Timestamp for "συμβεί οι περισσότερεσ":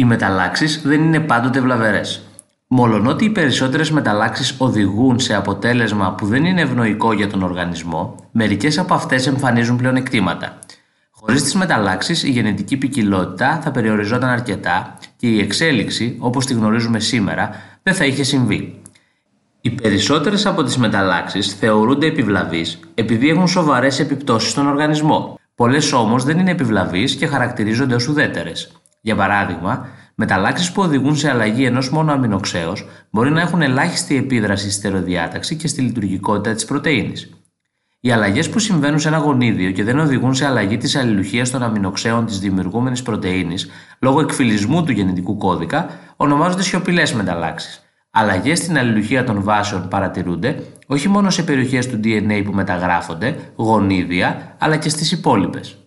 18.22-20.46